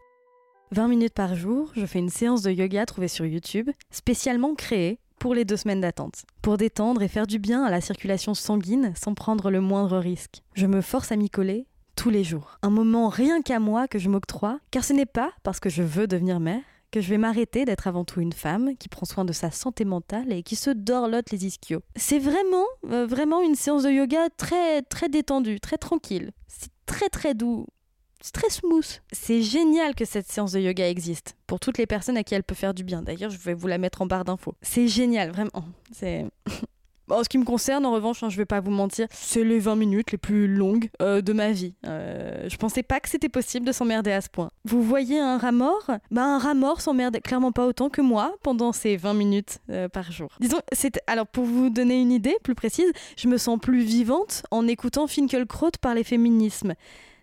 20 0.72 0.88
minutes 0.88 1.12
par 1.12 1.36
jour, 1.36 1.70
je 1.76 1.84
fais 1.84 1.98
une 1.98 2.08
séance 2.08 2.40
de 2.40 2.50
yoga 2.50 2.86
trouvée 2.86 3.06
sur 3.06 3.26
YouTube, 3.26 3.68
spécialement 3.90 4.54
créée 4.54 4.98
pour 5.18 5.34
les 5.34 5.44
deux 5.44 5.58
semaines 5.58 5.82
d'attente, 5.82 6.24
pour 6.40 6.56
détendre 6.56 7.02
et 7.02 7.08
faire 7.08 7.26
du 7.26 7.38
bien 7.38 7.62
à 7.62 7.70
la 7.70 7.82
circulation 7.82 8.32
sanguine 8.32 8.94
sans 8.96 9.12
prendre 9.12 9.50
le 9.50 9.60
moindre 9.60 9.98
risque. 9.98 10.42
Je 10.54 10.64
me 10.64 10.80
force 10.80 11.12
à 11.12 11.16
m'y 11.16 11.28
coller 11.28 11.66
tous 11.94 12.08
les 12.08 12.24
jours. 12.24 12.58
Un 12.62 12.70
moment 12.70 13.10
rien 13.10 13.42
qu'à 13.42 13.60
moi 13.60 13.86
que 13.86 13.98
je 13.98 14.08
m'octroie, 14.08 14.60
car 14.70 14.82
ce 14.82 14.94
n'est 14.94 15.04
pas 15.04 15.30
parce 15.42 15.60
que 15.60 15.68
je 15.68 15.82
veux 15.82 16.06
devenir 16.06 16.40
mère 16.40 16.62
que 16.90 17.02
je 17.02 17.10
vais 17.10 17.18
m'arrêter 17.18 17.66
d'être 17.66 17.86
avant 17.86 18.06
tout 18.06 18.22
une 18.22 18.32
femme 18.32 18.74
qui 18.78 18.88
prend 18.88 19.04
soin 19.04 19.26
de 19.26 19.32
sa 19.34 19.50
santé 19.50 19.84
mentale 19.84 20.32
et 20.32 20.42
qui 20.42 20.56
se 20.56 20.70
dorlote 20.70 21.32
les 21.32 21.44
ischios. 21.44 21.82
C'est 21.96 22.18
vraiment, 22.18 22.66
euh, 22.90 23.06
vraiment 23.06 23.42
une 23.42 23.56
séance 23.56 23.82
de 23.82 23.90
yoga 23.90 24.28
très, 24.38 24.80
très 24.80 25.10
détendue, 25.10 25.60
très 25.60 25.76
tranquille. 25.76 26.30
C'est 26.48 26.72
très, 26.86 27.10
très 27.10 27.34
doux 27.34 27.66
c'est 28.22 28.32
très 28.32 28.50
smooth. 28.50 29.02
C'est 29.12 29.42
génial 29.42 29.94
que 29.94 30.04
cette 30.04 30.30
séance 30.30 30.52
de 30.52 30.60
yoga 30.60 30.88
existe 30.88 31.36
pour 31.46 31.60
toutes 31.60 31.78
les 31.78 31.86
personnes 31.86 32.16
à 32.16 32.24
qui 32.24 32.34
elle 32.34 32.44
peut 32.44 32.54
faire 32.54 32.72
du 32.72 32.84
bien. 32.84 33.02
D'ailleurs, 33.02 33.30
je 33.30 33.38
vais 33.38 33.54
vous 33.54 33.66
la 33.66 33.78
mettre 33.78 34.00
en 34.00 34.06
barre 34.06 34.24
d'infos. 34.24 34.54
C'est 34.62 34.88
génial, 34.88 35.30
vraiment. 35.30 35.64
C'est. 35.92 36.26
En 37.10 37.22
ce 37.22 37.28
qui 37.28 37.36
me 37.36 37.44
concerne, 37.44 37.84
en 37.84 37.92
revanche, 37.92 38.22
hein, 38.22 38.30
je 38.30 38.38
vais 38.38 38.46
pas 38.46 38.60
vous 38.60 38.70
mentir, 38.70 39.06
c'est 39.10 39.44
les 39.44 39.58
20 39.58 39.76
minutes 39.76 40.12
les 40.12 40.18
plus 40.18 40.46
longues 40.46 40.88
euh, 41.02 41.20
de 41.20 41.34
ma 41.34 41.50
vie. 41.50 41.74
Euh, 41.86 42.48
je 42.48 42.56
pensais 42.56 42.82
pas 42.82 43.00
que 43.00 43.08
c'était 43.08 43.28
possible 43.28 43.66
de 43.66 43.72
s'emmerder 43.72 44.12
à 44.12 44.20
ce 44.22 44.30
point. 44.30 44.50
Vous 44.64 44.82
voyez 44.82 45.18
un 45.18 45.36
rat 45.36 45.52
mort? 45.52 45.90
Bah 46.10 46.24
un 46.24 46.38
rat 46.38 46.54
mort 46.54 46.80
s'emmerde 46.80 47.20
clairement 47.20 47.52
pas 47.52 47.66
autant 47.66 47.90
que 47.90 48.00
moi 48.00 48.34
pendant 48.42 48.72
ces 48.72 48.96
20 48.96 49.14
minutes 49.14 49.58
euh, 49.68 49.88
par 49.88 50.10
jour. 50.10 50.30
Disons, 50.40 50.60
c'est 50.72 51.00
alors 51.06 51.26
pour 51.26 51.44
vous 51.44 51.68
donner 51.68 52.00
une 52.00 52.12
idée 52.12 52.36
plus 52.44 52.54
précise, 52.54 52.90
je 53.18 53.28
me 53.28 53.36
sens 53.36 53.58
plus 53.60 53.82
vivante 53.82 54.44
en 54.50 54.66
écoutant 54.66 55.06
Finkelkraut 55.06 55.72
parler 55.82 56.04
féminisme. 56.04 56.74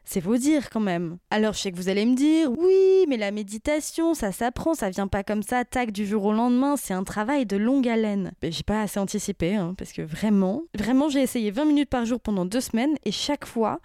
C'est 0.06 0.20
vous 0.20 0.38
dire 0.38 0.70
quand 0.70 0.80
même. 0.80 1.18
Alors 1.30 1.54
je 1.54 1.60
sais 1.60 1.72
que 1.72 1.78
vous 1.78 1.90
allez 1.90 2.06
me 2.06 2.16
dire, 2.16 2.52
oui, 2.52 3.06
mais 3.08 3.18
la 3.18 3.32
méditation, 3.32 4.14
ça 4.14 4.32
s'apprend, 4.32 4.74
ça 4.74 4.90
vient 4.90 5.08
pas 5.08 5.24
comme 5.24 5.44
ça, 5.44 5.66
tac, 5.66 5.92
du 5.92 6.06
jour 6.06 6.26
au 6.26 6.34
lendemain, 6.34 6.78
c'est 6.78 6.94
un 6.94 7.04
travail 7.04 7.46
de 7.46 7.58
longue 7.58 7.88
haleine. 7.88 8.32
Mais 8.42 8.52
j'ai 8.52 8.64
pas 8.64 8.82
assez 8.82 9.00
anticipé, 9.00 9.56
hein, 9.56 9.76
parce 9.78 9.92
que 9.92 10.02
vraiment, 10.02 10.64
vraiment 10.76 11.10
j'ai 11.10 11.22
essayé 11.22 11.52
20 11.52 11.66
minutes 11.66 11.90
par 11.90 12.06
jour 12.06 12.20
pendant 12.20 12.46
deux 12.46 12.62
semaines, 12.62 12.96
et 13.06 13.12
chaque 13.12 13.46
fois, 13.46 13.80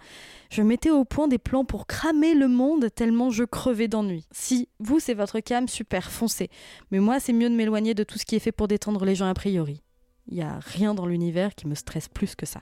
je 0.49 0.61
mettais 0.61 0.89
au 0.91 1.05
point 1.05 1.27
des 1.27 1.37
plans 1.37 1.65
pour 1.65 1.87
cramer 1.87 2.33
le 2.33 2.47
monde 2.47 2.87
tellement 2.93 3.29
je 3.29 3.43
crevais 3.43 3.87
d'ennui. 3.87 4.25
Si 4.31 4.69
vous, 4.79 4.99
c'est 4.99 5.13
votre 5.13 5.39
cam, 5.39 5.67
super, 5.67 6.11
foncez. 6.11 6.49
Mais 6.91 6.99
moi, 6.99 7.19
c'est 7.19 7.33
mieux 7.33 7.49
de 7.49 7.55
m'éloigner 7.55 7.93
de 7.93 8.03
tout 8.03 8.17
ce 8.17 8.25
qui 8.25 8.35
est 8.35 8.39
fait 8.39 8.51
pour 8.51 8.67
détendre 8.67 9.05
les 9.05 9.15
gens 9.15 9.27
a 9.27 9.33
priori. 9.33 9.83
Il 10.27 10.37
y 10.37 10.41
a 10.41 10.59
rien 10.59 10.95
dans 10.95 11.05
l'univers 11.05 11.53
qui 11.53 11.67
me 11.67 11.75
stresse 11.75 12.07
plus 12.07 12.35
que 12.35 12.45
ça. 12.45 12.61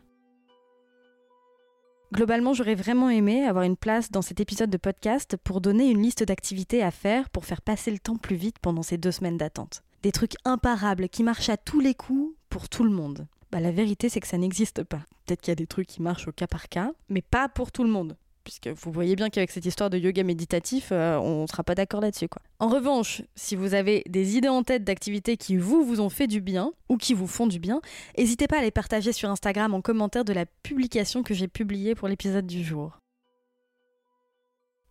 Globalement, 2.13 2.53
j'aurais 2.53 2.75
vraiment 2.75 3.10
aimé 3.10 3.43
avoir 3.43 3.63
une 3.63 3.75
place 3.75 4.12
dans 4.12 4.22
cet 4.22 4.39
épisode 4.39 4.70
de 4.70 4.77
podcast 4.77 5.36
pour 5.36 5.62
donner 5.62 5.89
une 5.89 6.03
liste 6.03 6.24
d'activités 6.24 6.84
à 6.84 6.91
faire 6.91 7.27
pour 7.32 7.43
faire 7.43 7.63
passer 7.63 7.89
le 7.89 7.98
temps 7.98 8.17
plus 8.17 8.36
vite 8.36 8.60
pendant 8.62 8.84
ces 8.84 9.00
deux 9.00 9.12
semaines 9.12 9.39
d'attente. 9.39 9.82
Des 10.03 10.12
trucs 10.12 10.36
imparables 10.46 11.10
qui 11.10 11.24
marchent 11.24 11.50
à 11.50 11.58
tous 11.58 11.79
les 11.79 11.96
coups 11.96 12.36
pour 12.50 12.70
tout 12.70 12.84
le 12.84 12.91
monde. 12.91 13.25
Bah, 13.51 13.60
la 13.60 13.72
vérité, 13.72 14.10
c'est 14.10 14.20
que 14.20 14.27
ça 14.27 14.38
n'existe 14.38 14.84
pas. 14.84 15.01
Peut-être 15.25 15.41
qu'il 15.41 15.50
y 15.50 15.53
a 15.53 15.55
des 15.55 15.65
trucs 15.65 15.88
qui 15.88 16.03
marchent 16.03 16.27
au 16.27 16.32
cas 16.32 16.46
par 16.46 16.70
cas, 16.70 16.91
mais 17.10 17.24
pas 17.24 17.50
pour 17.50 17.72
tout 17.72 17.84
le 17.84 17.89
monde 17.89 18.15
puisque 18.43 18.67
vous 18.67 18.91
voyez 18.91 19.15
bien 19.15 19.29
qu'avec 19.29 19.51
cette 19.51 19.65
histoire 19.65 19.89
de 19.89 19.97
yoga 19.97 20.23
méditatif, 20.23 20.89
euh, 20.91 21.17
on 21.17 21.43
ne 21.43 21.47
sera 21.47 21.63
pas 21.63 21.75
d'accord 21.75 22.01
là-dessus. 22.01 22.27
quoi. 22.27 22.41
En 22.59 22.67
revanche, 22.67 23.21
si 23.35 23.55
vous 23.55 23.73
avez 23.73 24.03
des 24.07 24.38
idées 24.38 24.50
en 24.50 24.63
tête 24.63 24.83
d'activités 24.83 25.38
qui 25.38 25.57
vous, 25.57 25.83
vous 25.83 26.01
ont 26.01 26.09
fait 26.09 26.27
du 26.27 26.41
bien, 26.41 26.71
ou 26.89 26.97
qui 26.97 27.13
vous 27.13 27.27
font 27.27 27.47
du 27.47 27.59
bien, 27.59 27.81
n'hésitez 28.17 28.47
pas 28.47 28.59
à 28.59 28.62
les 28.62 28.71
partager 28.71 29.12
sur 29.12 29.29
Instagram 29.29 29.73
en 29.73 29.81
commentaire 29.81 30.25
de 30.25 30.33
la 30.33 30.45
publication 30.45 31.23
que 31.23 31.33
j'ai 31.33 31.47
publiée 31.47 31.95
pour 31.95 32.07
l'épisode 32.07 32.45
du 32.45 32.63
jour. 32.63 33.00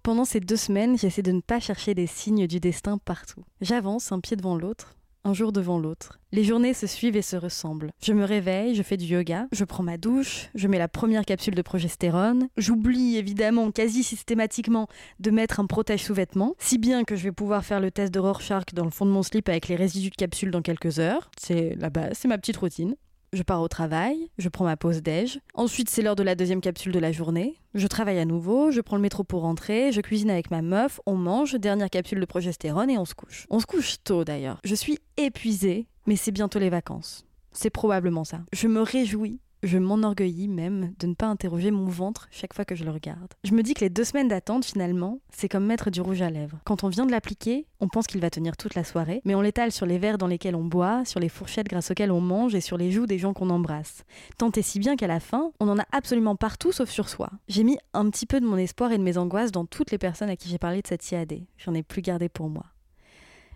Pendant 0.03 0.25
ces 0.25 0.41
deux 0.41 0.57
semaines, 0.57 0.99
j'essaie 0.99 1.23
de 1.23 1.31
ne 1.31 1.41
pas 1.41 1.61
chercher 1.61 1.95
des 1.95 2.09
signes 2.09 2.49
du 2.49 2.59
destin 2.59 2.99
partout. 2.99 3.45
J'avance 3.61 4.11
un 4.11 4.19
pied 4.19 4.37
devant 4.37 4.57
l'autre, 4.57 4.97
un 5.25 5.35
jour 5.35 5.53
devant 5.53 5.79
l'autre. 5.79 6.19
Les 6.33 6.45
journées 6.45 6.75
se 6.75 6.87
suivent 6.87 7.17
et 7.17 7.23
se 7.23 7.37
ressemblent. 7.37 7.93
Je 8.03 8.13
me 8.13 8.25
réveille, 8.25 8.75
je 8.75 8.83
fais 8.83 8.97
du 8.97 9.07
yoga, 9.07 9.47
je 9.53 9.65
prends 9.65 9.83
ma 9.83 9.99
douche, 9.99 10.49
je 10.55 10.69
mets 10.69 10.79
la 10.79 10.89
première 10.89 11.25
capsule 11.25 11.55
de 11.55 11.63
progestérone, 11.63 12.49
j'oublie 12.57 13.17
évidemment 13.17 13.71
quasi 13.71 14.03
systématiquement 14.03 14.89
de 15.21 15.31
mettre 15.31 15.61
un 15.61 15.67
protège 15.67 16.05
sous-vêtements, 16.05 16.55
si 16.59 16.79
bien 16.79 17.05
que 17.05 17.17
je 17.17 17.25
vais 17.25 17.33
pouvoir 17.33 17.65
faire 17.65 17.81
le 17.81 17.91
test 17.91 18.13
de 18.13 18.19
Rorschach 18.19 18.75
dans 18.75 18.85
le 18.85 18.91
fond 18.91 19.07
de 19.07 19.11
mon 19.11 19.23
slip 19.23 19.49
avec 19.49 19.69
les 19.69 19.77
résidus 19.77 20.11
de 20.11 20.17
capsule 20.17 20.51
dans 20.51 20.63
quelques 20.63 20.99
heures. 20.99 21.31
C'est 21.39 21.75
la 21.77 21.91
base, 21.91 22.19
c'est 22.19 22.29
ma 22.29 22.39
petite 22.39 22.57
routine 22.57 22.95
je 23.33 23.43
pars 23.43 23.63
au 23.63 23.69
travail, 23.69 24.29
je 24.37 24.49
prends 24.49 24.65
ma 24.65 24.77
pause 24.77 25.03
déj. 25.03 25.41
Ensuite, 25.55 25.89
c'est 25.89 26.03
l'heure 26.03 26.17
de 26.17 26.23
la 26.23 26.35
deuxième 26.35 26.61
capsule 26.61 26.93
de 26.93 26.99
la 26.99 27.13
journée. 27.13 27.57
Je 27.75 27.87
travaille 27.87 28.19
à 28.19 28.27
nouveau, 28.27 28.71
je 28.71 28.81
prends 28.81 28.97
le 28.97 29.03
métro 29.03 29.25
pour 29.25 29.43
rentrer, 29.43 29.91
je 29.91 30.03
cuisine 30.03 30.31
avec 30.31 30.51
ma 30.51 30.61
meuf, 30.61 31.01
on 31.07 31.17
mange, 31.17 31.55
dernière 31.55 31.89
capsule 31.89 32.21
de 32.21 32.27
progestérone 32.27 32.91
et 32.91 32.99
on 32.99 33.07
se 33.07 33.15
couche. 33.15 33.47
On 33.49 33.59
se 33.59 33.67
couche 33.67 33.97
tôt 34.05 34.25
d'ailleurs. 34.25 34.61
Je 34.65 34.75
suis 34.75 34.99
épuisée, 35.17 35.87
mais 36.07 36.17
c'est 36.17 36.31
bientôt 36.31 36.59
les 36.59 36.71
vacances. 36.71 37.25
C'est 37.53 37.71
probablement 37.71 38.25
ça. 38.25 38.41
Je 38.53 38.69
me 38.69 38.83
réjouis 38.83 39.41
je 39.63 39.79
m'enorgueillis 39.79 40.49
même 40.49 40.93
de 40.99 41.07
ne 41.07 41.15
pas 41.15 41.27
interroger 41.27 41.71
mon 41.71 41.87
ventre 41.87 42.29
chaque 42.31 42.55
fois 42.55 42.65
que 42.65 42.75
je 42.75 42.85
le 42.85 42.91
regarde. 42.91 43.33
Je 43.45 43.55
me 43.55 43.63
dis 43.63 43.75
que 43.75 43.81
les 43.81 43.91
deux 43.91 44.05
semaines 44.05 44.29
d'attente, 44.29 44.65
finalement, 44.65 45.21
c'est 45.31 45.49
comme 45.49 45.67
mettre 45.67 45.91
du 45.91 46.01
rouge 46.01 46.23
à 46.23 46.31
lèvres. 46.31 46.59
Quand 46.65 46.85
on 46.85 46.89
vient 46.89 47.07
de 47.07 47.11
l'appliquer, 47.11 47.67
on 47.81 47.89
pense 47.89 48.07
qu'il 48.07 48.21
va 48.21 48.31
tenir 48.31 48.57
toute 48.57 48.75
la 48.75 48.85
soirée, 48.85 49.23
mais 49.25 49.35
on 49.35 49.41
l'étale 49.41 49.73
sur 49.73 49.87
les 49.87 49.99
verres 49.99 50.19
dans 50.19 50.27
lesquels 50.27 50.57
on 50.57 50.65
boit, 50.65 51.05
sur 51.05 51.21
les 51.21 51.29
fourchettes 51.29 51.69
grâce 51.69 51.91
auxquelles 51.91 52.13
on 52.13 52.21
mange 52.21 52.55
et 52.55 52.61
sur 52.61 52.77
les 52.77 52.91
joues 52.91 53.07
des 53.07 53.19
gens 53.19 53.33
qu'on 53.33 53.51
embrasse. 53.51 54.05
Tant 54.39 54.51
et 54.51 54.63
si 54.63 54.79
bien 54.79 54.97
qu'à 54.97 55.07
la 55.07 55.21
fin, 55.21 55.53
on 55.61 55.69
en 55.69 55.79
a 55.79 55.87
absolument 55.93 56.37
partout 56.37 56.73
sauf 56.73 56.91
sur 56.91 57.09
soi. 57.09 57.31
J'ai 57.49 57.65
mis 57.65 57.79
un 57.93 58.11
petit 58.11 58.27
peu 58.27 58.41
de 58.41 58.47
mon 58.47 58.57
espoir 58.57 58.93
et 58.93 58.99
de 58.99 59.03
mes 59.03 59.19
angoisses 59.19 59.53
dans 59.53 59.65
toutes 59.65 59.91
les 59.91 59.99
personnes 59.99 60.31
à 60.31 60.37
qui 60.37 60.49
j'ai 60.49 60.59
parlé 60.59 60.83
de 60.83 60.87
cette 60.87 61.09
IAD. 61.11 61.45
J'en 61.59 61.75
ai 61.75 61.83
plus 61.83 62.03
gardé 62.03 62.29
pour 62.29 62.49
moi. 62.49 62.67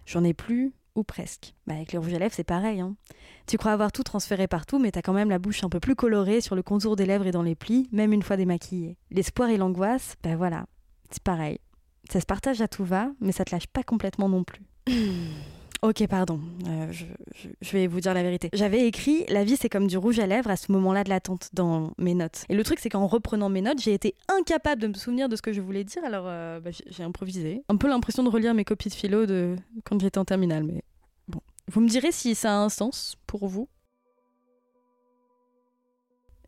J'en 0.05 0.23
ai 0.23 0.35
plus 0.35 0.73
ou 0.97 1.05
presque. 1.05 1.55
Bah 1.67 1.75
avec 1.75 1.93
le 1.93 2.01
rouge 2.01 2.15
à 2.15 2.19
lèvres, 2.19 2.35
c'est 2.35 2.45
pareil. 2.45 2.81
Hein. 2.81 2.97
Tu 3.47 3.59
crois 3.59 3.73
avoir 3.73 3.93
tout 3.93 4.03
transféré 4.03 4.49
partout, 4.49 4.79
mais 4.79 4.91
t'as 4.91 5.03
quand 5.03 5.13
même 5.13 5.31
la 5.31 5.39
bouche 5.39 5.63
un 5.63 5.69
peu 5.69 5.79
plus 5.79 5.95
colorée 5.95 6.41
sur 6.41 6.57
le 6.57 6.63
contour 6.63 6.97
des 6.97 7.07
lèvres 7.07 7.27
et 7.27 7.31
dans 7.31 7.43
les 7.43 7.55
plis, 7.55 7.89
même 7.93 8.13
une 8.13 8.23
fois 8.23 8.37
démaquillée. 8.37 8.97
L'espoir 9.11 9.51
et 9.51 9.57
l'angoisse, 9.57 10.17
bah 10.23 10.37
voilà, 10.37 10.67
c'est 11.11 11.23
pareil. 11.23 11.61
Ça 12.11 12.21
se 12.21 12.27
partage 12.27 12.61
à 12.61 12.69
tout 12.69 12.85
va, 12.85 13.11
mais 13.21 13.33
ça 13.33 13.45
te 13.45 13.55
lâche 13.55 13.67
pas 13.67 13.83
complètement 13.83 14.29
non 14.29 14.45
plus. 14.45 14.65
Ok, 15.83 16.07
pardon, 16.09 16.41
euh, 16.67 16.91
je, 16.91 17.73
vais 17.73 17.87
vous 17.87 18.01
dire 18.01 18.15
la 18.15 18.23
vérité. 18.23 18.49
J'avais 18.53 18.87
écrit 18.87 19.25
La 19.29 19.45
vie 19.45 19.57
c'est 19.57 19.69
comme 19.69 19.87
du 19.87 19.99
rouge 19.99 20.19
à 20.19 20.27
lèvres 20.27 20.51
à 20.51 20.57
ce 20.57 20.73
moment-là 20.73 21.05
de 21.05 21.11
l'attente 21.11 21.51
dans 21.53 21.93
mes 21.99 22.15
notes. 22.15 22.45
Et 22.49 22.55
le 22.55 22.65
truc 22.65 22.79
c'est 22.81 22.89
qu'en 22.89 23.07
reprenant 23.07 23.49
mes 23.49 23.61
notes, 23.61 23.81
j'ai 23.81 23.93
été 23.93 24.15
incapable 24.29 24.81
de 24.81 24.89
me 24.89 24.95
souvenir 24.95 25.29
de 25.29 25.37
ce 25.37 25.43
que 25.43 25.53
je 25.53 25.61
voulais 25.61 25.85
dire, 25.85 26.03
alors 26.05 26.25
euh, 26.27 26.61
bah, 26.61 26.71
j'ai 26.73 27.03
improvisé. 27.03 27.63
Un 27.69 27.77
peu 27.77 27.89
l'impression 27.89 28.23
de 28.23 28.31
relire 28.31 28.55
mes 28.55 28.65
copies 28.65 28.89
de 28.89 28.95
philo 28.95 29.27
de 29.27 29.57
quand 29.85 30.01
j'étais 30.01 30.19
en 30.19 30.25
terminale, 30.25 30.65
mais 30.65 30.83
bon. 31.29 31.41
Vous 31.71 31.81
me 31.81 31.89
direz 31.89 32.13
si 32.13 32.35
ça 32.35 32.53
a 32.53 32.57
un 32.57 32.69
sens 32.69 33.17
pour 33.27 33.47
vous 33.47 33.69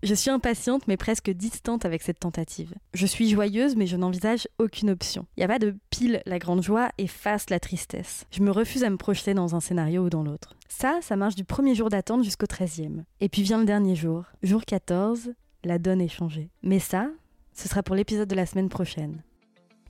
je 0.02 0.14
suis 0.14 0.31
impatiente 0.31 0.87
mais 0.87 0.97
presque 0.97 1.31
distante 1.31 1.85
avec 1.85 2.02
cette 2.02 2.21
tentative. 2.21 2.75
Je 2.95 3.07
suis 3.07 3.28
joyeuse 3.28 3.76
mais 3.76 3.87
je 3.87 3.97
n'envisage 3.97 4.49
aucune 4.59 4.90
option. 4.90 5.26
Il 5.37 5.40
n'y 5.40 5.45
a 5.45 5.49
pas 5.49 5.59
de 5.59 5.76
pile 5.90 6.23
la 6.26 6.38
grande 6.38 6.62
joie 6.62 6.90
et 6.99 7.07
face 7.07 7.50
la 7.50 7.61
tristesse. 7.61 8.26
Je 8.31 8.43
me 8.43 8.50
refuse 8.50 8.85
à 8.85 8.90
me 8.90 8.97
projeter 8.97 9.35
dans 9.35 9.55
un 9.55 9.61
scénario 9.61 10.05
ou 10.05 10.11
dans 10.11 10.23
l'autre. 10.23 10.57
Ça, 10.69 10.99
ça 11.02 11.17
marche 11.17 11.35
du 11.35 11.45
premier 11.45 11.75
jour 11.75 11.88
d'attente 11.88 12.25
jusqu'au 12.25 12.47
13e. 12.47 13.02
Et 13.21 13.28
puis 13.28 13.43
vient 13.43 13.59
le 13.59 13.64
dernier 13.64 13.97
jour. 13.97 14.25
Jour 14.43 14.64
14, 14.64 15.33
la 15.64 15.78
donne 15.78 16.00
est 16.00 16.09
changée. 16.09 16.50
Mais 16.62 16.78
ça, 16.78 17.09
ce 17.52 17.69
sera 17.69 17.83
pour 17.83 17.97
l'épisode 17.97 18.28
de 18.28 18.37
la 18.37 18.47
semaine 18.47 18.69
prochaine. 18.69 19.23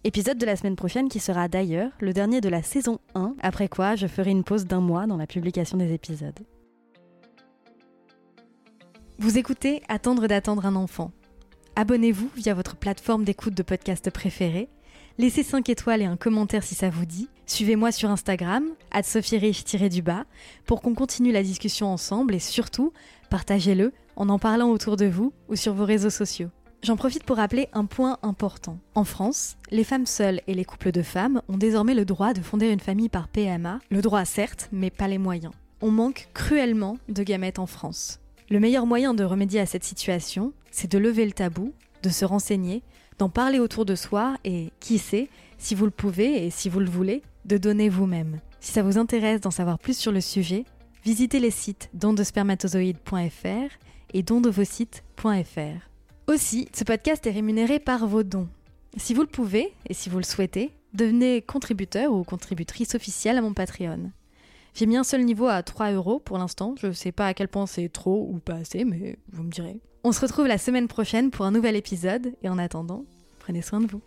Épisode 0.04 0.38
de 0.38 0.46
la 0.46 0.56
semaine 0.56 0.76
prochaine 0.76 1.08
qui 1.08 1.18
sera 1.18 1.48
d'ailleurs 1.48 1.90
le 2.00 2.12
dernier 2.12 2.40
de 2.40 2.48
la 2.48 2.62
saison 2.62 3.00
1, 3.14 3.34
après 3.40 3.68
quoi 3.68 3.96
je 3.96 4.06
ferai 4.06 4.30
une 4.30 4.44
pause 4.44 4.64
d'un 4.64 4.80
mois 4.80 5.06
dans 5.06 5.16
la 5.16 5.26
publication 5.26 5.76
des 5.76 5.92
épisodes. 5.92 6.38
Vous 9.20 9.36
écoutez 9.36 9.82
Attendre 9.88 10.28
d'attendre 10.28 10.64
un 10.64 10.76
enfant. 10.76 11.10
Abonnez-vous 11.74 12.30
via 12.36 12.54
votre 12.54 12.76
plateforme 12.76 13.24
d'écoute 13.24 13.52
de 13.52 13.64
podcast 13.64 14.08
préférée. 14.10 14.68
Laissez 15.18 15.42
5 15.42 15.68
étoiles 15.68 16.02
et 16.02 16.04
un 16.04 16.16
commentaire 16.16 16.62
si 16.62 16.76
ça 16.76 16.88
vous 16.88 17.04
dit. 17.04 17.28
Suivez-moi 17.44 17.90
sur 17.90 18.10
Instagram, 18.10 18.64
du 19.90 20.02
bas 20.02 20.24
pour 20.66 20.82
qu'on 20.82 20.94
continue 20.94 21.32
la 21.32 21.42
discussion 21.42 21.88
ensemble 21.92 22.32
et 22.32 22.38
surtout, 22.38 22.92
partagez-le 23.28 23.92
en 24.14 24.28
en 24.28 24.38
parlant 24.38 24.70
autour 24.70 24.94
de 24.96 25.06
vous 25.06 25.32
ou 25.48 25.56
sur 25.56 25.74
vos 25.74 25.84
réseaux 25.84 26.10
sociaux. 26.10 26.50
J'en 26.84 26.96
profite 26.96 27.24
pour 27.24 27.38
rappeler 27.38 27.68
un 27.72 27.86
point 27.86 28.18
important. 28.22 28.78
En 28.94 29.02
France, 29.02 29.56
les 29.72 29.82
femmes 29.82 30.06
seules 30.06 30.42
et 30.46 30.54
les 30.54 30.64
couples 30.64 30.92
de 30.92 31.02
femmes 31.02 31.42
ont 31.48 31.58
désormais 31.58 31.94
le 31.94 32.04
droit 32.04 32.34
de 32.34 32.40
fonder 32.40 32.68
une 32.68 32.78
famille 32.78 33.08
par 33.08 33.26
PMA. 33.26 33.80
Le 33.90 34.00
droit 34.00 34.24
certes, 34.24 34.68
mais 34.70 34.90
pas 34.90 35.08
les 35.08 35.18
moyens. 35.18 35.54
On 35.80 35.90
manque 35.90 36.28
cruellement 36.34 36.98
de 37.08 37.24
gamètes 37.24 37.58
en 37.58 37.66
France. 37.66 38.20
Le 38.50 38.60
meilleur 38.60 38.86
moyen 38.86 39.12
de 39.12 39.24
remédier 39.24 39.60
à 39.60 39.66
cette 39.66 39.84
situation, 39.84 40.54
c'est 40.70 40.90
de 40.90 40.96
lever 40.96 41.26
le 41.26 41.32
tabou, 41.32 41.74
de 42.02 42.08
se 42.08 42.24
renseigner, 42.24 42.82
d'en 43.18 43.28
parler 43.28 43.58
autour 43.58 43.84
de 43.84 43.94
soi 43.94 44.36
et, 44.44 44.70
qui 44.80 44.98
sait, 44.98 45.28
si 45.58 45.74
vous 45.74 45.84
le 45.84 45.90
pouvez 45.90 46.46
et 46.46 46.50
si 46.50 46.70
vous 46.70 46.80
le 46.80 46.88
voulez, 46.88 47.22
de 47.44 47.58
donner 47.58 47.90
vous-même. 47.90 48.40
Si 48.60 48.72
ça 48.72 48.82
vous 48.82 48.96
intéresse 48.96 49.42
d'en 49.42 49.50
savoir 49.50 49.78
plus 49.78 49.98
sur 49.98 50.12
le 50.12 50.22
sujet, 50.22 50.64
visitez 51.04 51.40
les 51.40 51.50
sites 51.50 51.90
dondespermatozoïdes.fr 51.92 53.74
et 54.14 54.22
dondevosites.fr. 54.22 55.90
Aussi, 56.26 56.68
ce 56.74 56.84
podcast 56.84 57.26
est 57.26 57.32
rémunéré 57.32 57.78
par 57.78 58.06
vos 58.06 58.22
dons. 58.22 58.48
Si 58.96 59.12
vous 59.12 59.22
le 59.22 59.26
pouvez 59.26 59.74
et 59.90 59.94
si 59.94 60.08
vous 60.08 60.18
le 60.18 60.24
souhaitez, 60.24 60.72
devenez 60.94 61.42
contributeur 61.42 62.12
ou 62.12 62.24
contributrice 62.24 62.94
officielle 62.94 63.36
à 63.36 63.42
mon 63.42 63.52
Patreon. 63.52 64.10
J'ai 64.78 64.86
mis 64.86 64.96
un 64.96 65.02
seul 65.02 65.24
niveau 65.24 65.48
à 65.48 65.64
3 65.64 65.90
euros 65.90 66.20
pour 66.20 66.38
l'instant. 66.38 66.76
Je 66.80 66.92
sais 66.92 67.10
pas 67.10 67.26
à 67.26 67.34
quel 67.34 67.48
point 67.48 67.66
c'est 67.66 67.88
trop 67.88 68.28
ou 68.30 68.38
pas 68.38 68.54
assez, 68.54 68.84
mais 68.84 69.18
vous 69.32 69.42
me 69.42 69.50
direz. 69.50 69.80
On 70.04 70.12
se 70.12 70.20
retrouve 70.20 70.46
la 70.46 70.56
semaine 70.56 70.86
prochaine 70.86 71.32
pour 71.32 71.44
un 71.44 71.50
nouvel 71.50 71.74
épisode 71.74 72.32
et 72.44 72.48
en 72.48 72.58
attendant, 72.58 73.04
prenez 73.40 73.60
soin 73.60 73.80
de 73.80 73.88
vous. 73.88 74.02